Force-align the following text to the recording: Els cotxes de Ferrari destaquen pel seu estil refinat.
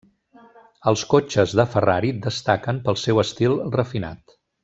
Els 0.91 1.03
cotxes 1.11 1.53
de 1.59 1.65
Ferrari 1.75 2.11
destaquen 2.25 2.81
pel 2.89 2.99
seu 3.03 3.23
estil 3.27 3.55
refinat. 3.79 4.35